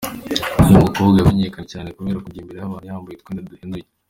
Uyu 0.65 0.77
mukobwa 0.83 1.15
yamenyekanye 1.19 1.67
cyane 1.73 1.87
kubera 1.97 2.23
kujya 2.23 2.41
imbere 2.41 2.57
y’abantu 2.59 2.85
yambaye 2.89 3.15
utwenda 3.15 3.47
duhenuye. 3.49 3.85